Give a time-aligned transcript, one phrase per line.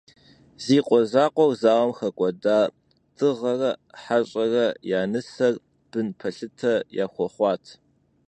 [0.63, 2.57] Зи къуэ закъуэр зауэм хэкӏуэда
[3.15, 4.65] Дыгъэрэ Хьэщӏэрэ
[4.99, 5.53] я нысэр
[5.89, 7.63] бын пэлъытэ яхуэхъуат.